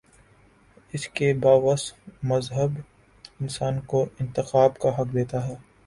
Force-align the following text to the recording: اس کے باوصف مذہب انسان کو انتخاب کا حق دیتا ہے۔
اس 0.93 1.07
کے 1.09 1.33
باوصف 1.33 2.09
مذہب 2.23 2.79
انسان 3.39 3.79
کو 3.85 4.05
انتخاب 4.19 4.79
کا 4.79 4.99
حق 4.99 5.13
دیتا 5.13 5.47
ہے۔ 5.47 5.55